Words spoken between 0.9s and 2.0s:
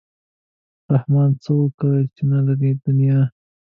رحمان څه وکا